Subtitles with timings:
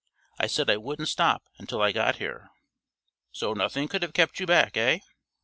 [0.39, 2.49] I said I wouldn't stop until I got here."
[3.31, 4.97] "So nothing could have kept you back, eh?